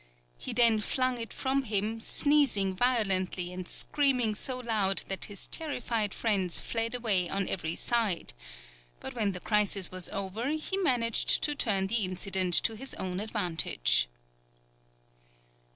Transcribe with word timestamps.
He 0.39 0.51
then 0.51 0.79
flung 0.79 1.19
it 1.21 1.31
from 1.31 1.61
him, 1.61 1.99
sneezing 1.99 2.73
violently 2.75 3.53
and 3.53 3.67
screaming 3.67 4.33
so 4.33 4.57
loud 4.57 5.03
that 5.09 5.25
his 5.25 5.45
terrified 5.47 6.11
friends 6.11 6.59
fled 6.59 6.95
away 6.95 7.29
on 7.29 7.47
every 7.47 7.75
side; 7.75 8.33
but 8.99 9.13
when 9.13 9.33
the 9.33 9.39
crisis 9.39 9.91
was 9.91 10.09
over 10.09 10.49
he 10.49 10.75
managed 10.75 11.43
to 11.43 11.53
turn 11.53 11.85
the 11.85 12.03
incident 12.03 12.55
to 12.63 12.73
his 12.75 12.95
own 12.95 13.19
advantage. 13.19 14.09